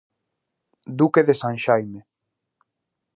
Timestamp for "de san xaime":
1.27-1.99